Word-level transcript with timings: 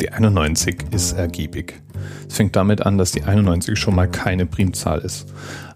Die 0.00 0.12
91 0.12 0.76
ist 0.90 1.12
ergiebig. 1.12 1.80
Es 2.28 2.36
fängt 2.36 2.54
damit 2.54 2.84
an, 2.84 2.98
dass 2.98 3.12
die 3.12 3.22
91 3.22 3.78
schon 3.78 3.94
mal 3.94 4.08
keine 4.08 4.44
Primzahl 4.44 4.98
ist. 5.00 5.26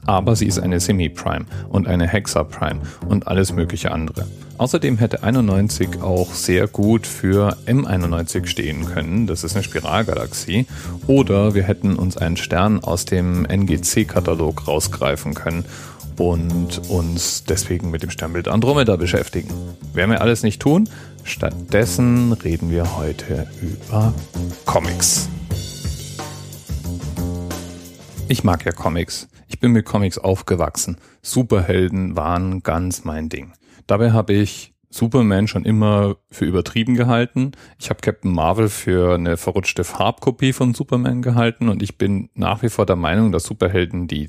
Aber 0.04 0.36
sie 0.36 0.46
ist 0.46 0.58
eine 0.58 0.80
Semi-Prime 0.80 1.46
und 1.70 1.88
eine 1.88 2.06
Hexa-Prime 2.06 2.80
und 3.08 3.28
alles 3.28 3.52
mögliche 3.52 3.92
andere. 3.92 4.26
Außerdem 4.58 4.98
hätte 4.98 5.22
91 5.22 6.02
auch 6.02 6.34
sehr 6.34 6.66
gut 6.66 7.06
für 7.06 7.56
M91 7.66 8.46
stehen 8.46 8.84
können. 8.84 9.26
Das 9.26 9.42
ist 9.42 9.54
eine 9.54 9.62
Spiralgalaxie. 9.62 10.66
Oder 11.06 11.54
wir 11.54 11.62
hätten 11.62 11.96
uns 11.96 12.18
einen 12.18 12.36
Stern 12.36 12.84
aus 12.84 13.06
dem 13.06 13.46
NGC-Katalog 13.46 14.68
rausgreifen 14.68 15.32
können 15.32 15.64
und 16.18 16.90
uns 16.90 17.44
deswegen 17.44 17.90
mit 17.90 18.02
dem 18.02 18.10
Sternbild 18.10 18.48
Andromeda 18.48 18.96
beschäftigen. 18.96 19.48
Werden 19.94 20.10
wir 20.10 20.20
alles 20.20 20.42
nicht 20.42 20.60
tun. 20.60 20.88
Stattdessen 21.24 22.32
reden 22.32 22.70
wir 22.70 22.96
heute 22.96 23.46
über 23.60 24.14
Comics. 24.66 25.28
Ich 28.28 28.44
mag 28.44 28.64
ja 28.64 28.72
Comics. 28.72 29.28
Ich 29.48 29.58
bin 29.60 29.72
mit 29.72 29.84
Comics 29.84 30.18
aufgewachsen. 30.18 30.98
Superhelden 31.22 32.16
waren 32.16 32.62
ganz 32.62 33.04
mein 33.04 33.28
Ding. 33.28 33.52
Dabei 33.86 34.12
habe 34.12 34.32
ich 34.32 34.74
Superman 34.90 35.46
schon 35.46 35.64
immer 35.64 36.16
für 36.30 36.44
übertrieben 36.44 36.94
gehalten. 36.94 37.52
Ich 37.78 37.90
habe 37.90 38.00
Captain 38.00 38.32
Marvel 38.32 38.68
für 38.68 39.14
eine 39.14 39.36
verrutschte 39.36 39.84
Farbkopie 39.84 40.52
von 40.52 40.74
Superman 40.74 41.22
gehalten 41.22 41.68
und 41.68 41.82
ich 41.82 41.96
bin 41.96 42.28
nach 42.34 42.62
wie 42.62 42.68
vor 42.68 42.86
der 42.86 42.96
Meinung, 42.96 43.32
dass 43.32 43.44
Superhelden, 43.44 44.08
die 44.08 44.28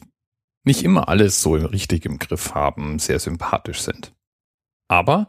nicht 0.63 0.83
immer 0.83 1.09
alles 1.09 1.41
so 1.41 1.53
richtig 1.53 2.05
im 2.05 2.19
Griff 2.19 2.53
haben, 2.53 2.99
sehr 2.99 3.19
sympathisch 3.19 3.81
sind. 3.81 4.13
Aber 4.87 5.27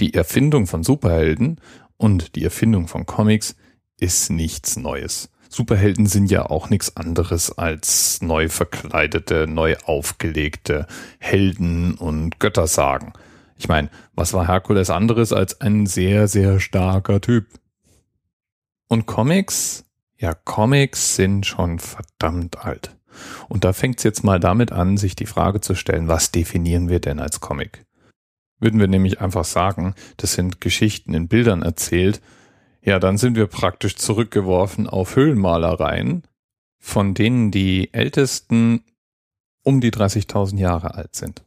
die 0.00 0.14
Erfindung 0.14 0.66
von 0.66 0.82
Superhelden 0.82 1.60
und 1.96 2.36
die 2.36 2.44
Erfindung 2.44 2.88
von 2.88 3.06
Comics 3.06 3.56
ist 3.98 4.30
nichts 4.30 4.76
Neues. 4.76 5.30
Superhelden 5.48 6.06
sind 6.06 6.30
ja 6.32 6.46
auch 6.46 6.68
nichts 6.68 6.96
anderes 6.96 7.56
als 7.56 8.20
neu 8.20 8.48
verkleidete, 8.48 9.46
neu 9.46 9.76
aufgelegte 9.84 10.88
Helden 11.18 11.94
und 11.94 12.40
Göttersagen. 12.40 13.12
Ich 13.56 13.68
meine, 13.68 13.88
was 14.14 14.32
war 14.32 14.48
Herkules 14.48 14.90
anderes 14.90 15.32
als 15.32 15.60
ein 15.60 15.86
sehr, 15.86 16.26
sehr 16.26 16.58
starker 16.58 17.20
Typ? 17.20 17.46
Und 18.88 19.06
Comics? 19.06 19.84
Ja, 20.18 20.34
Comics 20.34 21.14
sind 21.14 21.46
schon 21.46 21.78
verdammt 21.78 22.64
alt. 22.64 22.96
Und 23.48 23.64
da 23.64 23.72
fängt 23.72 23.98
es 23.98 24.04
jetzt 24.04 24.24
mal 24.24 24.40
damit 24.40 24.72
an, 24.72 24.96
sich 24.96 25.14
die 25.14 25.26
Frage 25.26 25.60
zu 25.60 25.76
stellen, 25.76 26.08
was 26.08 26.32
definieren 26.32 26.88
wir 26.88 26.98
denn 26.98 27.20
als 27.20 27.40
Comic? 27.40 27.84
Würden 28.60 28.80
wir 28.80 28.88
nämlich 28.88 29.20
einfach 29.20 29.44
sagen, 29.44 29.94
das 30.16 30.34
sind 30.34 30.60
Geschichten 30.60 31.14
in 31.14 31.28
Bildern 31.28 31.62
erzählt, 31.62 32.20
ja, 32.82 32.98
dann 32.98 33.16
sind 33.16 33.36
wir 33.36 33.46
praktisch 33.46 33.96
zurückgeworfen 33.96 34.86
auf 34.86 35.16
Höhlenmalereien, 35.16 36.22
von 36.78 37.14
denen 37.14 37.50
die 37.50 37.92
ältesten 37.94 38.84
um 39.62 39.80
die 39.80 39.90
30.000 39.90 40.58
Jahre 40.58 40.94
alt 40.94 41.16
sind. 41.16 41.42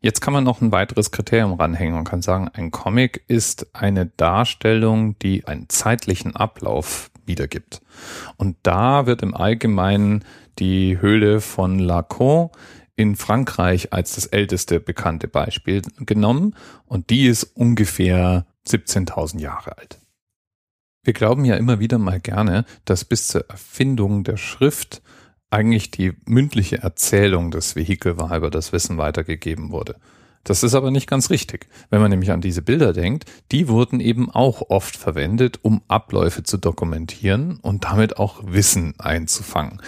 Jetzt 0.00 0.20
kann 0.20 0.32
man 0.32 0.42
noch 0.42 0.60
ein 0.60 0.72
weiteres 0.72 1.12
Kriterium 1.12 1.52
ranhängen 1.52 1.96
und 1.96 2.02
kann 2.02 2.22
sagen, 2.22 2.48
ein 2.52 2.72
Comic 2.72 3.22
ist 3.28 3.68
eine 3.72 4.06
Darstellung, 4.06 5.16
die 5.20 5.46
einen 5.46 5.68
zeitlichen 5.68 6.34
Ablauf 6.34 7.12
wiedergibt. 7.24 7.80
Und 8.36 8.56
da 8.64 9.06
wird 9.06 9.22
im 9.22 9.36
Allgemeinen 9.36 10.24
die 10.58 11.00
Höhle 11.00 11.40
von 11.40 11.78
Lacan 11.78 12.50
in 12.96 13.16
Frankreich 13.16 13.92
als 13.92 14.14
das 14.14 14.26
älteste 14.26 14.80
bekannte 14.80 15.28
Beispiel 15.28 15.82
genommen 15.98 16.54
und 16.84 17.10
die 17.10 17.26
ist 17.26 17.44
ungefähr 17.44 18.46
17.000 18.66 19.40
Jahre 19.40 19.78
alt. 19.78 19.98
Wir 21.04 21.14
glauben 21.14 21.44
ja 21.44 21.56
immer 21.56 21.80
wieder 21.80 21.98
mal 21.98 22.20
gerne, 22.20 22.64
dass 22.84 23.04
bis 23.04 23.28
zur 23.28 23.48
Erfindung 23.48 24.22
der 24.22 24.36
Schrift 24.36 25.02
eigentlich 25.50 25.90
die 25.90 26.12
mündliche 26.24 26.78
Erzählung 26.78 27.50
des 27.50 27.76
Vehikel 27.76 28.18
war, 28.18 28.36
über 28.36 28.50
das 28.50 28.72
Wissen 28.72 28.98
weitergegeben 28.98 29.70
wurde. 29.70 29.96
Das 30.44 30.62
ist 30.62 30.74
aber 30.74 30.90
nicht 30.90 31.08
ganz 31.08 31.30
richtig. 31.30 31.68
Wenn 31.90 32.00
man 32.00 32.10
nämlich 32.10 32.32
an 32.32 32.40
diese 32.40 32.62
Bilder 32.62 32.92
denkt, 32.92 33.26
die 33.52 33.68
wurden 33.68 34.00
eben 34.00 34.30
auch 34.30 34.70
oft 34.70 34.96
verwendet, 34.96 35.60
um 35.62 35.82
Abläufe 35.88 36.42
zu 36.42 36.56
dokumentieren 36.56 37.58
und 37.60 37.84
damit 37.84 38.16
auch 38.16 38.42
Wissen 38.44 38.94
einzufangen. 38.98 39.80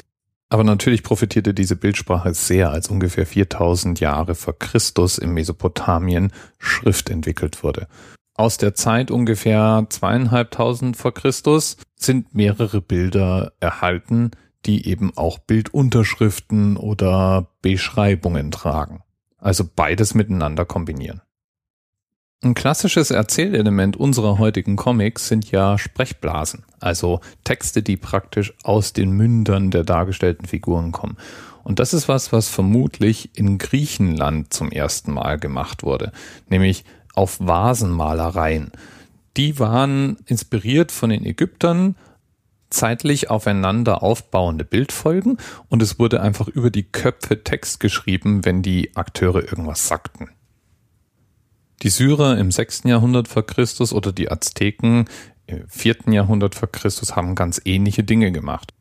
Aber 0.54 0.62
natürlich 0.62 1.03
profitierte 1.03 1.53
diese 1.53 1.75
Bildsprache 1.75 2.32
sehr, 2.32 2.70
als 2.70 2.88
ungefähr 2.88 3.26
4000 3.26 3.98
Jahre 3.98 4.37
vor 4.37 4.56
Christus 4.56 5.19
in 5.19 5.31
Mesopotamien 5.31 6.32
Schrift 6.59 7.10
entwickelt 7.10 7.65
wurde. 7.65 7.88
Aus 8.34 8.56
der 8.56 8.76
Zeit 8.76 9.10
ungefähr 9.10 9.84
zweieinhalbtausend 9.88 10.97
vor 10.97 11.12
Christus 11.12 11.76
sind 11.97 12.37
mehrere 12.37 12.81
Bilder 12.81 13.54
erhalten, 13.59 14.31
die 14.65 14.87
eben 14.87 15.10
auch 15.16 15.38
Bildunterschriften 15.38 16.76
oder 16.76 17.48
Beschreibungen 17.60 18.53
tragen. 18.53 19.03
Also 19.38 19.65
beides 19.75 20.15
miteinander 20.15 20.65
kombinieren. 20.65 21.21
Ein 22.44 22.53
klassisches 22.53 23.10
Erzählelement 23.10 23.97
unserer 23.97 24.37
heutigen 24.37 24.77
Comics 24.77 25.28
sind 25.28 25.50
ja 25.50 25.78
Sprechblasen, 25.78 26.62
also 26.78 27.21
Texte, 27.43 27.82
die 27.82 27.97
praktisch 27.97 28.53
aus 28.65 28.93
den 28.93 29.12
Mündern 29.12 29.71
der 29.71 29.82
dargestellten 29.82 30.47
Figuren 30.47 30.93
kommen. 30.93 31.16
Und 31.62 31.78
das 31.78 31.94
ist 31.94 32.06
was, 32.06 32.34
was 32.34 32.50
vermutlich 32.50 33.31
in 33.34 33.56
Griechenland 33.56 34.53
zum 34.53 34.71
ersten 34.71 35.15
Mal 35.15 35.38
gemacht 35.38 35.84
wurde, 35.84 36.12
nämlich 36.50 36.84
auf 37.15 37.38
Vasenmalereien. 37.41 38.72
Die 39.38 39.59
waren 39.59 40.19
inspiriert 40.27 40.93
von 40.93 41.09
den 41.09 41.25
Ägyptern, 41.25 41.97
zeitlich 42.69 43.31
aufeinander 43.31 44.03
aufbauende 44.03 44.66
Bildfolgen 44.66 45.38
und 45.71 45.81
es 45.81 45.99
wurde 45.99 46.21
einfach 46.21 46.49
über 46.49 46.69
die 46.69 46.83
Köpfe 46.83 47.43
Text 47.43 47.81
geschrieben, 47.81 48.44
wenn 48.44 48.60
die 48.60 48.94
Akteure 48.97 49.43
irgendwas 49.43 49.88
sagten. 49.88 50.28
Die 51.83 51.89
Syrer 51.89 52.39
im 52.39 52.51
6. 52.51 52.85
Jahrhundert 52.85 53.29
vor 53.29 53.45
Christus 53.45 53.93
oder 53.93 54.12
die 54.12 54.31
Azteken 54.31 55.07
im 55.47 55.69
4. 55.69 55.97
Jahrhundert 56.09 56.55
vor 56.55 56.71
Christus 56.71 57.17
haben 57.17 57.35
ganz 57.35 57.61
ähnliche 57.65 58.05
Dinge 58.05 58.33
gemacht. 58.33 58.73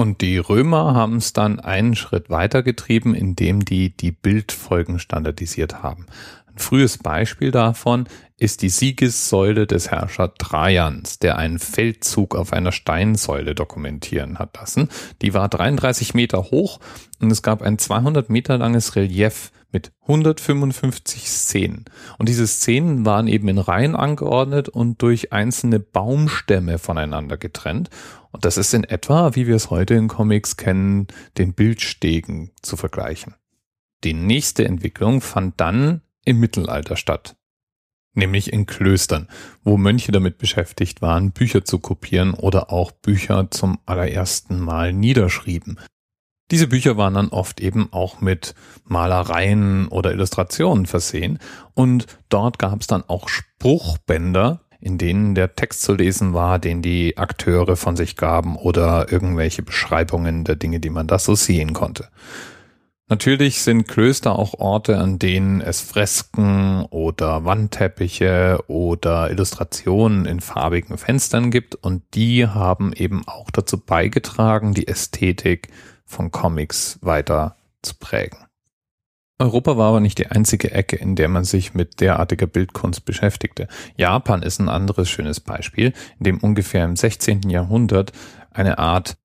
Und 0.00 0.22
die 0.22 0.38
Römer 0.38 0.94
haben 0.94 1.16
es 1.16 1.34
dann 1.34 1.60
einen 1.60 1.94
Schritt 1.94 2.30
weitergetrieben, 2.30 3.14
indem 3.14 3.66
die 3.66 3.94
die 3.94 4.12
Bildfolgen 4.12 4.98
standardisiert 4.98 5.82
haben. 5.82 6.06
Ein 6.46 6.56
frühes 6.56 6.96
Beispiel 6.96 7.50
davon 7.50 8.08
ist 8.38 8.62
die 8.62 8.70
Siegessäule 8.70 9.66
des 9.66 9.90
Herrschers 9.90 10.30
Trajans, 10.38 11.18
der 11.18 11.36
einen 11.36 11.58
Feldzug 11.58 12.34
auf 12.34 12.54
einer 12.54 12.72
Steinsäule 12.72 13.54
dokumentieren 13.54 14.38
hat 14.38 14.56
lassen. 14.56 14.88
Die 15.20 15.34
war 15.34 15.50
33 15.50 16.14
Meter 16.14 16.44
hoch 16.44 16.80
und 17.20 17.30
es 17.30 17.42
gab 17.42 17.60
ein 17.60 17.76
200 17.76 18.30
Meter 18.30 18.56
langes 18.56 18.96
Relief 18.96 19.52
mit 19.70 19.92
155 20.02 21.28
Szenen. 21.28 21.84
Und 22.18 22.30
diese 22.30 22.46
Szenen 22.46 23.04
waren 23.04 23.28
eben 23.28 23.48
in 23.48 23.58
Reihen 23.58 23.94
angeordnet 23.94 24.70
und 24.70 25.02
durch 25.02 25.32
einzelne 25.32 25.78
Baumstämme 25.78 26.78
voneinander 26.78 27.36
getrennt. 27.36 27.90
Und 28.32 28.44
das 28.44 28.56
ist 28.56 28.74
in 28.74 28.84
etwa, 28.84 29.34
wie 29.34 29.46
wir 29.46 29.56
es 29.56 29.70
heute 29.70 29.94
in 29.94 30.08
Comics 30.08 30.56
kennen, 30.56 31.08
den 31.38 31.52
Bildstegen 31.52 32.52
zu 32.62 32.76
vergleichen. 32.76 33.34
Die 34.04 34.14
nächste 34.14 34.64
Entwicklung 34.64 35.20
fand 35.20 35.60
dann 35.60 36.02
im 36.24 36.38
Mittelalter 36.40 36.96
statt. 36.96 37.36
Nämlich 38.14 38.52
in 38.52 38.66
Klöstern, 38.66 39.28
wo 39.62 39.76
Mönche 39.76 40.10
damit 40.10 40.38
beschäftigt 40.38 41.00
waren, 41.00 41.32
Bücher 41.32 41.64
zu 41.64 41.78
kopieren 41.78 42.34
oder 42.34 42.72
auch 42.72 42.90
Bücher 42.90 43.48
zum 43.50 43.78
allerersten 43.86 44.58
Mal 44.58 44.92
niederschrieben. 44.92 45.78
Diese 46.50 46.66
Bücher 46.66 46.96
waren 46.96 47.14
dann 47.14 47.28
oft 47.28 47.60
eben 47.60 47.92
auch 47.92 48.20
mit 48.20 48.54
Malereien 48.84 49.86
oder 49.86 50.10
Illustrationen 50.12 50.86
versehen 50.86 51.38
und 51.74 52.06
dort 52.28 52.58
gab 52.58 52.80
es 52.80 52.88
dann 52.88 53.04
auch 53.06 53.28
Spruchbänder, 53.28 54.60
in 54.80 54.98
denen 54.98 55.34
der 55.34 55.54
Text 55.54 55.82
zu 55.82 55.94
lesen 55.94 56.32
war, 56.32 56.58
den 56.58 56.82
die 56.82 57.16
Akteure 57.18 57.76
von 57.76 57.96
sich 57.96 58.16
gaben 58.16 58.56
oder 58.56 59.12
irgendwelche 59.12 59.62
Beschreibungen 59.62 60.44
der 60.44 60.56
Dinge, 60.56 60.80
die 60.80 60.90
man 60.90 61.06
da 61.06 61.18
so 61.18 61.34
sehen 61.34 61.72
konnte. 61.72 62.08
Natürlich 63.10 63.62
sind 63.62 63.88
Klöster 63.88 64.38
auch 64.38 64.54
Orte, 64.54 64.98
an 64.98 65.18
denen 65.18 65.60
es 65.60 65.80
Fresken 65.80 66.84
oder 66.90 67.44
Wandteppiche 67.44 68.62
oder 68.68 69.30
Illustrationen 69.30 70.26
in 70.26 70.40
farbigen 70.40 70.96
Fenstern 70.96 71.50
gibt 71.50 71.74
und 71.74 72.04
die 72.14 72.46
haben 72.46 72.92
eben 72.92 73.26
auch 73.26 73.50
dazu 73.50 73.78
beigetragen, 73.78 74.74
die 74.74 74.86
Ästhetik 74.86 75.70
von 76.06 76.30
Comics 76.30 77.00
weiter 77.02 77.56
zu 77.82 77.94
prägen. 77.98 78.38
Europa 79.40 79.76
war 79.78 79.88
aber 79.88 80.00
nicht 80.00 80.18
die 80.18 80.26
einzige 80.26 80.70
Ecke, 80.70 80.96
in 80.96 81.16
der 81.16 81.28
man 81.28 81.44
sich 81.44 81.72
mit 81.72 82.00
derartiger 82.00 82.46
Bildkunst 82.46 83.04
beschäftigte. 83.04 83.68
Japan 83.96 84.42
ist 84.42 84.60
ein 84.60 84.68
anderes 84.68 85.08
schönes 85.08 85.40
Beispiel, 85.40 85.94
in 86.18 86.24
dem 86.24 86.38
ungefähr 86.38 86.84
im 86.84 86.94
16. 86.94 87.48
Jahrhundert 87.48 88.12
eine 88.50 88.78
Art 88.78 89.16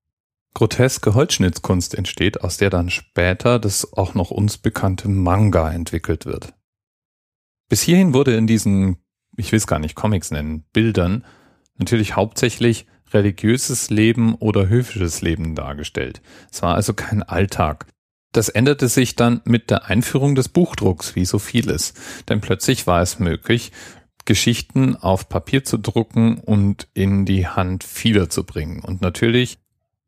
groteske 0.54 1.14
Holzschnittskunst 1.14 1.96
entsteht, 1.96 2.42
aus 2.42 2.56
der 2.56 2.70
dann 2.70 2.90
später 2.90 3.60
das 3.60 3.92
auch 3.94 4.14
noch 4.14 4.32
uns 4.32 4.58
bekannte 4.58 5.10
Manga 5.10 5.70
entwickelt 5.70 6.26
wird. 6.26 6.54
Bis 7.68 7.82
hierhin 7.82 8.14
wurde 8.14 8.36
in 8.36 8.48
diesen, 8.48 8.98
ich 9.36 9.52
will 9.52 9.58
es 9.58 9.68
gar 9.68 9.80
nicht 9.80 9.96
Comics 9.96 10.32
nennen, 10.32 10.64
Bildern 10.72 11.26
natürlich 11.78 12.16
hauptsächlich 12.16 12.88
religiöses 13.12 13.90
Leben 13.90 14.36
oder 14.36 14.70
höfisches 14.70 15.22
Leben 15.22 15.56
dargestellt. 15.56 16.22
Es 16.52 16.62
war 16.62 16.76
also 16.76 16.94
kein 16.94 17.22
Alltag. 17.22 17.88
Das 18.36 18.50
änderte 18.50 18.90
sich 18.90 19.16
dann 19.16 19.40
mit 19.46 19.70
der 19.70 19.86
Einführung 19.86 20.36
des 20.36 20.50
Buchdrucks, 20.50 21.16
wie 21.16 21.24
so 21.24 21.40
vieles. 21.40 21.94
Denn 22.28 22.42
plötzlich 22.42 22.86
war 22.86 23.02
es 23.02 23.18
möglich, 23.18 23.72
Geschichten 24.26 24.98
auf 24.98 25.30
Papier 25.30 25.64
zu 25.64 25.78
drucken 25.78 26.40
und 26.40 26.90
in 26.94 27.26
die 27.26 27.48
Hand 27.48 27.86
vieler 27.86 28.30
zu 28.30 28.44
bringen. 28.44 28.82
Und 28.82 29.02
natürlich 29.02 29.58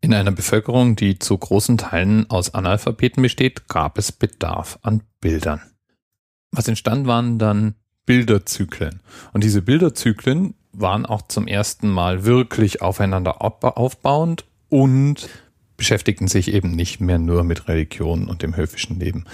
in 0.02 0.14
einer 0.14 0.34
Bevölkerung, 0.34 0.98
die 0.98 1.20
zu 1.20 1.38
großen 1.38 1.78
Teilen 1.78 2.30
aus 2.30 2.54
Analphabeten 2.54 3.24
besteht, 3.24 3.70
gab 3.70 3.98
es 3.98 4.12
Bedarf 4.12 4.78
an 4.82 5.04
Bildern. 5.22 5.62
Was 6.52 6.68
entstand, 6.68 7.08
waren 7.08 7.40
dann 7.40 7.76
Bilderzyklen. 8.06 9.00
Und 9.32 9.46
diese 9.46 9.62
Bilderzyklen 9.62 10.54
waren 10.74 11.06
auch 11.06 11.22
zum 11.30 11.48
ersten 11.48 11.88
Mal 11.88 12.26
wirklich 12.26 12.82
aufeinander 12.82 13.42
aufbauend 13.42 14.44
und 14.68 15.30
beschäftigten 15.78 16.28
sich 16.28 16.52
eben 16.52 16.72
nicht 16.72 17.00
mehr 17.00 17.20
nur 17.20 17.44
mit 17.44 17.68
Religion 17.68 18.28
und 18.28 18.42
dem 18.42 18.56
höfischen 18.56 19.00
Leben. 19.00 19.26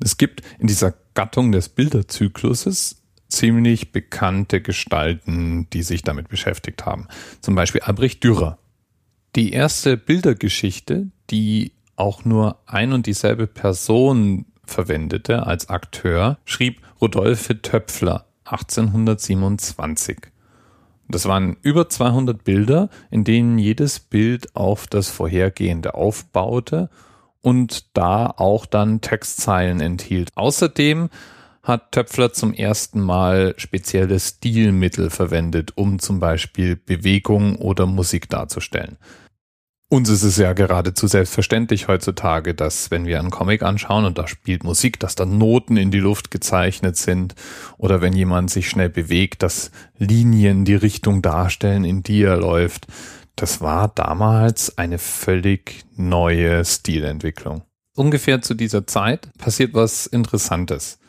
Es 0.00 0.16
gibt 0.16 0.42
in 0.58 0.66
dieser 0.66 0.94
Gattung 1.14 1.52
des 1.52 1.68
Bilderzykluses 1.68 3.02
ziemlich 3.28 3.92
bekannte 3.92 4.60
Gestalten, 4.60 5.68
die 5.72 5.82
sich 5.82 6.02
damit 6.02 6.28
beschäftigt 6.28 6.84
haben. 6.84 7.08
Zum 7.40 7.54
Beispiel 7.54 7.82
Albrecht 7.82 8.24
Dürer. 8.24 8.58
Die 9.36 9.52
erste 9.52 9.96
Bildergeschichte, 9.96 11.08
die 11.30 11.72
auch 11.96 12.24
nur 12.24 12.58
ein 12.66 12.92
und 12.92 13.06
dieselbe 13.06 13.46
Person 13.46 14.46
verwendete 14.64 15.46
als 15.46 15.68
Akteur, 15.68 16.38
schrieb 16.44 16.80
Rodolphe 17.00 17.62
Töpfler 17.62 18.26
1827. 18.44 20.31
Das 21.08 21.26
waren 21.26 21.56
über 21.62 21.88
200 21.88 22.44
Bilder, 22.44 22.88
in 23.10 23.24
denen 23.24 23.58
jedes 23.58 24.00
Bild 24.00 24.54
auf 24.56 24.86
das 24.86 25.10
vorhergehende 25.10 25.94
aufbaute 25.94 26.88
und 27.42 27.96
da 27.96 28.26
auch 28.26 28.66
dann 28.66 29.00
Textzeilen 29.00 29.80
enthielt. 29.80 30.30
Außerdem 30.36 31.10
hat 31.62 31.92
Töpfler 31.92 32.32
zum 32.32 32.54
ersten 32.54 33.00
Mal 33.00 33.54
spezielle 33.56 34.18
Stilmittel 34.18 35.10
verwendet, 35.10 35.72
um 35.76 35.98
zum 35.98 36.18
Beispiel 36.18 36.76
Bewegung 36.76 37.56
oder 37.56 37.86
Musik 37.86 38.28
darzustellen. 38.28 38.96
Uns 39.92 40.08
ist 40.08 40.22
es 40.22 40.38
ja 40.38 40.54
geradezu 40.54 41.06
selbstverständlich 41.06 41.86
heutzutage, 41.86 42.54
dass 42.54 42.90
wenn 42.90 43.04
wir 43.04 43.18
einen 43.18 43.28
Comic 43.28 43.62
anschauen 43.62 44.06
und 44.06 44.16
da 44.16 44.26
spielt 44.26 44.64
Musik, 44.64 44.98
dass 44.98 45.16
da 45.16 45.26
Noten 45.26 45.76
in 45.76 45.90
die 45.90 45.98
Luft 45.98 46.30
gezeichnet 46.30 46.96
sind 46.96 47.34
oder 47.76 48.00
wenn 48.00 48.14
jemand 48.14 48.50
sich 48.50 48.70
schnell 48.70 48.88
bewegt, 48.88 49.42
dass 49.42 49.70
Linien 49.98 50.64
die 50.64 50.76
Richtung 50.76 51.20
darstellen, 51.20 51.84
in 51.84 52.02
die 52.02 52.22
er 52.22 52.38
läuft. 52.38 52.86
Das 53.36 53.60
war 53.60 53.88
damals 53.88 54.78
eine 54.78 54.96
völlig 54.96 55.84
neue 55.94 56.64
Stilentwicklung. 56.64 57.60
Ungefähr 57.94 58.40
zu 58.40 58.54
dieser 58.54 58.86
Zeit 58.86 59.28
passiert 59.36 59.74
was 59.74 60.06
Interessantes. 60.06 61.00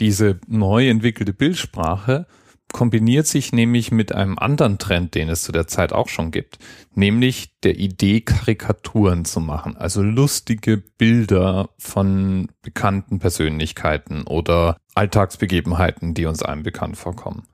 Diese 0.00 0.40
neu 0.48 0.88
entwickelte 0.88 1.34
Bildsprache 1.34 2.26
kombiniert 2.74 3.28
sich 3.28 3.52
nämlich 3.52 3.92
mit 3.92 4.12
einem 4.12 4.36
anderen 4.36 4.78
Trend, 4.78 5.14
den 5.14 5.28
es 5.28 5.42
zu 5.42 5.52
der 5.52 5.68
Zeit 5.68 5.92
auch 5.92 6.08
schon 6.08 6.32
gibt, 6.32 6.58
nämlich 6.92 7.56
der 7.60 7.78
Idee, 7.78 8.20
Karikaturen 8.20 9.24
zu 9.24 9.38
machen, 9.38 9.76
also 9.76 10.02
lustige 10.02 10.78
Bilder 10.98 11.70
von 11.78 12.48
bekannten 12.62 13.20
Persönlichkeiten 13.20 14.24
oder 14.24 14.76
Alltagsbegebenheiten, 14.96 16.14
die 16.14 16.26
uns 16.26 16.42
einem 16.42 16.64
bekannt 16.64 16.96
vorkommen. 16.96 17.44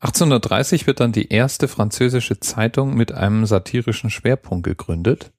1830 0.00 0.86
wird 0.86 1.00
dann 1.00 1.12
die 1.12 1.28
erste 1.28 1.68
französische 1.68 2.40
Zeitung 2.40 2.94
mit 2.94 3.12
einem 3.12 3.44
satirischen 3.44 4.08
Schwerpunkt 4.08 4.64
gegründet 4.64 5.30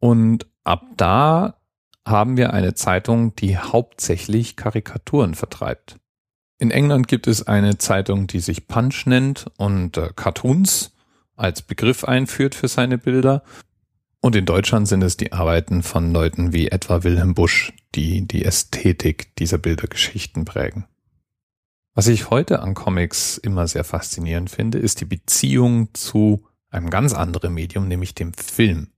und 0.00 0.48
ab 0.64 0.84
da 0.96 1.60
haben 2.04 2.36
wir 2.36 2.52
eine 2.52 2.74
Zeitung, 2.74 3.36
die 3.36 3.56
hauptsächlich 3.56 4.56
Karikaturen 4.56 5.34
vertreibt. 5.36 6.00
In 6.58 6.70
England 6.70 7.08
gibt 7.08 7.26
es 7.26 7.46
eine 7.46 7.78
Zeitung, 7.78 8.26
die 8.26 8.40
sich 8.40 8.68
Punch 8.68 9.06
nennt 9.06 9.46
und 9.56 9.96
äh, 9.96 10.10
Cartoons 10.14 10.92
als 11.36 11.62
Begriff 11.62 12.04
einführt 12.04 12.54
für 12.54 12.68
seine 12.68 12.96
Bilder. 12.96 13.42
Und 14.20 14.36
in 14.36 14.46
Deutschland 14.46 14.88
sind 14.88 15.02
es 15.02 15.16
die 15.16 15.32
Arbeiten 15.32 15.82
von 15.82 16.12
Leuten 16.12 16.52
wie 16.52 16.68
etwa 16.68 17.02
Wilhelm 17.02 17.34
Busch, 17.34 17.72
die 17.94 18.26
die 18.26 18.44
Ästhetik 18.44 19.34
dieser 19.36 19.58
Bildergeschichten 19.58 20.44
prägen. 20.44 20.86
Was 21.94 22.06
ich 22.06 22.30
heute 22.30 22.60
an 22.60 22.74
Comics 22.74 23.36
immer 23.36 23.68
sehr 23.68 23.84
faszinierend 23.84 24.50
finde, 24.50 24.78
ist 24.78 25.00
die 25.00 25.04
Beziehung 25.04 25.92
zu 25.92 26.46
einem 26.70 26.90
ganz 26.90 27.12
anderen 27.12 27.54
Medium, 27.54 27.86
nämlich 27.86 28.14
dem 28.14 28.32
Film. 28.32 28.88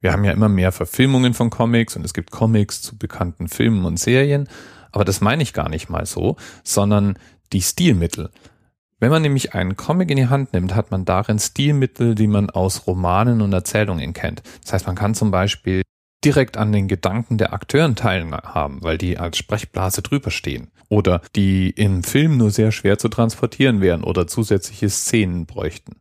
Wir 0.00 0.12
haben 0.12 0.24
ja 0.24 0.32
immer 0.32 0.48
mehr 0.48 0.70
Verfilmungen 0.70 1.34
von 1.34 1.50
Comics 1.50 1.96
und 1.96 2.04
es 2.04 2.14
gibt 2.14 2.30
Comics 2.30 2.82
zu 2.82 2.98
bekannten 2.98 3.48
Filmen 3.48 3.84
und 3.84 3.98
Serien, 3.98 4.48
aber 4.94 5.04
das 5.04 5.20
meine 5.20 5.42
ich 5.42 5.52
gar 5.52 5.68
nicht 5.68 5.88
mal 5.88 6.06
so, 6.06 6.36
sondern 6.62 7.18
die 7.52 7.62
Stilmittel. 7.62 8.30
Wenn 9.00 9.10
man 9.10 9.22
nämlich 9.22 9.54
einen 9.54 9.76
Comic 9.76 10.10
in 10.10 10.16
die 10.16 10.28
Hand 10.28 10.52
nimmt, 10.52 10.74
hat 10.74 10.90
man 10.90 11.04
darin 11.04 11.38
Stilmittel, 11.38 12.14
die 12.14 12.28
man 12.28 12.48
aus 12.48 12.86
Romanen 12.86 13.42
und 13.42 13.52
Erzählungen 13.52 14.12
kennt. 14.12 14.42
Das 14.62 14.72
heißt, 14.72 14.86
man 14.86 14.96
kann 14.96 15.14
zum 15.14 15.30
Beispiel 15.30 15.82
direkt 16.24 16.56
an 16.56 16.72
den 16.72 16.88
Gedanken 16.88 17.36
der 17.36 17.52
Akteuren 17.52 17.96
teilhaben, 17.96 18.78
weil 18.82 18.96
die 18.96 19.18
als 19.18 19.36
Sprechblase 19.36 20.00
drüber 20.00 20.30
stehen. 20.30 20.70
Oder 20.88 21.20
die 21.36 21.70
im 21.70 22.02
Film 22.02 22.36
nur 22.38 22.50
sehr 22.50 22.72
schwer 22.72 22.98
zu 22.98 23.08
transportieren 23.08 23.80
wären 23.80 24.04
oder 24.04 24.26
zusätzliche 24.26 24.88
Szenen 24.88 25.44
bräuchten. 25.44 25.96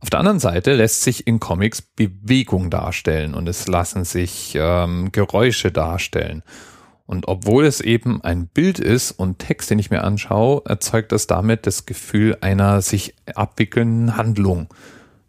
Auf 0.00 0.10
der 0.10 0.20
anderen 0.20 0.40
Seite 0.40 0.74
lässt 0.74 1.02
sich 1.02 1.26
in 1.26 1.40
Comics 1.40 1.80
Bewegung 1.80 2.70
darstellen 2.70 3.34
und 3.34 3.48
es 3.48 3.66
lassen 3.66 4.04
sich 4.04 4.54
ähm, 4.54 5.10
Geräusche 5.10 5.72
darstellen. 5.72 6.42
Und 7.06 7.28
obwohl 7.28 7.64
es 7.66 7.80
eben 7.80 8.22
ein 8.22 8.48
Bild 8.48 8.78
ist 8.80 9.12
und 9.12 9.38
Text, 9.38 9.70
den 9.70 9.78
ich 9.78 9.90
mir 9.90 10.02
anschaue, 10.02 10.62
erzeugt 10.66 11.12
das 11.12 11.26
damit 11.26 11.66
das 11.66 11.86
Gefühl 11.86 12.36
einer 12.40 12.82
sich 12.82 13.14
abwickelnden 13.34 14.16
Handlung. 14.16 14.66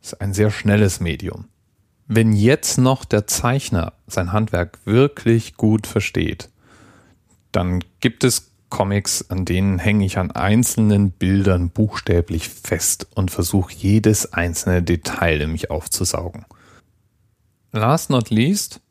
Das 0.01 0.13
ist 0.13 0.21
ein 0.21 0.33
sehr 0.33 0.50
schnelles 0.50 1.00
Medium. 1.00 1.45
Wenn 2.07 2.33
jetzt 2.33 2.77
noch 2.77 3.06
der 3.06 3.27
Zeichner 3.27 3.94
sein 4.07 4.31
Handwerk 4.31 4.79
wirklich 4.85 5.56
gut 5.56 5.85
versteht, 5.85 6.50
dann 7.51 7.83
gibt 8.00 8.23
es 8.23 8.51
Comics, 8.69 9.30
an 9.30 9.45
denen 9.45 9.80
hänge 9.80 10.06
ich 10.06 10.18
an 10.18 10.31
einzelnen 10.31 11.12
Bildern 11.12 11.69
buchstäblich 11.69 12.50
fest 12.50 13.07
und 13.15 13.31
versuche 13.31 13.73
jedes 13.73 14.33
einzelne 14.33 14.83
Detail 14.83 15.41
in 15.41 15.51
mich 15.51 15.71
aufzusaugen. 15.71 16.45
Last 17.71 18.09
not 18.09 18.30
least 18.30 18.81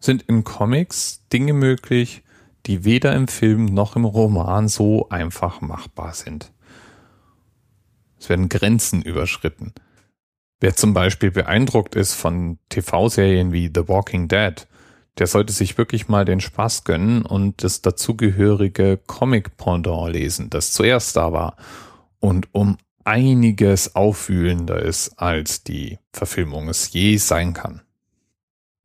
sind 0.00 0.22
in 0.22 0.44
Comics 0.44 1.22
Dinge 1.32 1.52
möglich, 1.52 2.22
die 2.66 2.84
weder 2.84 3.14
im 3.14 3.28
Film 3.28 3.66
noch 3.66 3.96
im 3.96 4.04
Roman 4.04 4.68
so 4.68 5.08
einfach 5.08 5.60
machbar 5.60 6.12
sind. 6.14 6.52
Es 8.18 8.28
werden 8.28 8.48
Grenzen 8.48 9.02
überschritten. 9.02 9.72
Wer 10.60 10.76
zum 10.76 10.92
Beispiel 10.92 11.30
beeindruckt 11.30 11.94
ist 11.94 12.14
von 12.14 12.58
TV-Serien 12.68 13.52
wie 13.52 13.70
The 13.74 13.88
Walking 13.88 14.28
Dead, 14.28 14.66
der 15.18 15.26
sollte 15.26 15.52
sich 15.52 15.78
wirklich 15.78 16.08
mal 16.08 16.24
den 16.24 16.40
Spaß 16.40 16.84
gönnen 16.84 17.22
und 17.24 17.64
das 17.64 17.80
dazugehörige 17.80 18.98
Comic-Pendant 19.06 20.12
lesen, 20.12 20.50
das 20.50 20.72
zuerst 20.72 21.16
da 21.16 21.32
war 21.32 21.56
und 22.20 22.48
um 22.52 22.76
einiges 23.04 23.94
aufwühlender 23.96 24.80
ist, 24.80 25.18
als 25.18 25.64
die 25.64 25.98
Verfilmung 26.12 26.68
es 26.68 26.92
je 26.92 27.16
sein 27.16 27.54
kann. 27.54 27.80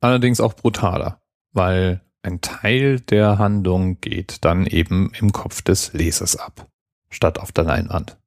Allerdings 0.00 0.40
auch 0.40 0.54
brutaler, 0.54 1.20
weil 1.52 2.00
ein 2.26 2.40
Teil 2.40 2.98
der 2.98 3.38
Handlung 3.38 4.00
geht 4.00 4.44
dann 4.44 4.66
eben 4.66 5.12
im 5.14 5.32
Kopf 5.32 5.62
des 5.62 5.92
Lesers 5.92 6.36
ab, 6.36 6.68
statt 7.08 7.38
auf 7.38 7.52
der 7.52 7.64
Leinwand. 7.64 8.18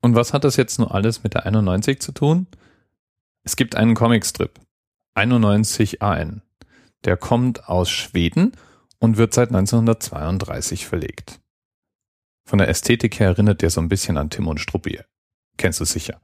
Und 0.00 0.14
was 0.14 0.32
hat 0.32 0.44
das 0.44 0.56
jetzt 0.56 0.78
nur 0.78 0.94
alles 0.94 1.22
mit 1.22 1.34
der 1.34 1.44
91 1.44 2.00
zu 2.00 2.12
tun? 2.12 2.46
Es 3.42 3.56
gibt 3.56 3.76
einen 3.76 3.94
Comicstrip, 3.94 4.58
91 5.14 6.00
AN. 6.02 6.40
Der 7.04 7.18
kommt 7.18 7.68
aus 7.68 7.90
Schweden 7.90 8.52
und 8.98 9.18
wird 9.18 9.34
seit 9.34 9.48
1932 9.48 10.86
verlegt. 10.86 11.40
Von 12.48 12.58
der 12.58 12.68
Ästhetik 12.68 13.20
her 13.20 13.28
erinnert 13.28 13.60
der 13.60 13.68
so 13.68 13.82
ein 13.82 13.88
bisschen 13.88 14.16
an 14.16 14.30
Tim 14.30 14.48
und 14.48 14.60
Struppi. 14.60 15.00
Kennst 15.58 15.80
du 15.80 15.84
sicher. 15.84 16.22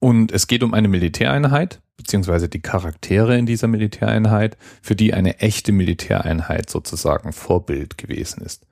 Und 0.00 0.32
es 0.32 0.46
geht 0.46 0.62
um 0.62 0.74
eine 0.74 0.88
Militäreinheit, 0.88 1.80
beziehungsweise 1.96 2.48
die 2.48 2.60
Charaktere 2.60 3.36
in 3.38 3.46
dieser 3.46 3.68
Militäreinheit, 3.68 4.56
für 4.82 4.96
die 4.96 5.14
eine 5.14 5.40
echte 5.40 5.72
Militäreinheit 5.72 6.70
sozusagen 6.70 7.32
Vorbild 7.32 7.98
gewesen 7.98 8.42
ist. 8.42 8.66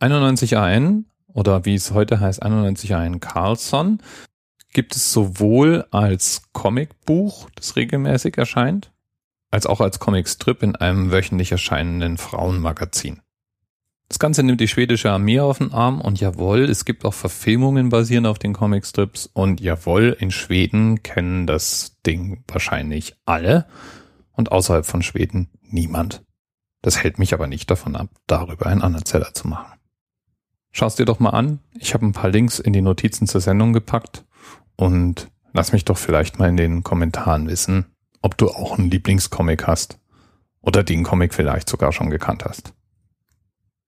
91 0.00 0.56
AN 0.56 1.06
oder 1.26 1.64
wie 1.64 1.74
es 1.74 1.92
heute 1.92 2.20
heißt 2.20 2.42
91 2.42 2.94
AN 2.94 3.20
Carlson 3.20 4.00
gibt 4.72 4.94
es 4.94 5.10
sowohl 5.10 5.86
als 5.90 6.42
Comicbuch, 6.52 7.48
das 7.54 7.76
regelmäßig 7.76 8.36
erscheint, 8.36 8.92
als 9.50 9.66
auch 9.66 9.80
als 9.80 10.00
Comicstrip 10.00 10.62
in 10.62 10.76
einem 10.76 11.10
wöchentlich 11.12 11.50
erscheinenden 11.50 12.18
Frauenmagazin. 12.18 13.22
Das 14.08 14.20
Ganze 14.20 14.44
nimmt 14.44 14.60
die 14.60 14.68
schwedische 14.68 15.10
Armee 15.10 15.40
auf 15.40 15.58
den 15.58 15.72
Arm 15.72 16.00
und 16.00 16.20
jawohl, 16.20 16.64
es 16.64 16.84
gibt 16.84 17.04
auch 17.04 17.14
Verfilmungen 17.14 17.88
basierend 17.88 18.28
auf 18.28 18.38
den 18.38 18.52
Comicstrips 18.52 19.28
und 19.32 19.60
jawohl, 19.60 20.16
in 20.20 20.30
Schweden 20.30 21.02
kennen 21.02 21.46
das 21.46 21.96
Ding 22.06 22.44
wahrscheinlich 22.46 23.16
alle 23.24 23.66
und 24.32 24.52
außerhalb 24.52 24.86
von 24.86 25.02
Schweden 25.02 25.48
niemand. 25.60 26.24
Das 26.82 27.02
hält 27.02 27.18
mich 27.18 27.34
aber 27.34 27.48
nicht 27.48 27.68
davon 27.68 27.96
ab, 27.96 28.10
darüber 28.28 28.66
einen 28.66 28.82
Anerzähler 28.82 29.34
zu 29.34 29.48
machen. 29.48 29.72
Schau's 30.70 30.94
dir 30.94 31.04
doch 31.04 31.18
mal 31.18 31.30
an. 31.30 31.58
Ich 31.78 31.94
habe 31.94 32.06
ein 32.06 32.12
paar 32.12 32.30
Links 32.30 32.60
in 32.60 32.72
die 32.72 32.82
Notizen 32.82 33.26
zur 33.26 33.40
Sendung 33.40 33.72
gepackt 33.72 34.24
und 34.76 35.32
lass 35.52 35.72
mich 35.72 35.84
doch 35.84 35.98
vielleicht 35.98 36.38
mal 36.38 36.48
in 36.48 36.56
den 36.56 36.84
Kommentaren 36.84 37.48
wissen, 37.48 37.86
ob 38.22 38.36
du 38.36 38.50
auch 38.50 38.78
einen 38.78 38.90
Lieblingscomic 38.90 39.66
hast 39.66 39.98
oder 40.60 40.84
den 40.84 41.02
Comic 41.02 41.34
vielleicht 41.34 41.68
sogar 41.68 41.92
schon 41.92 42.10
gekannt 42.10 42.44
hast. 42.44 42.72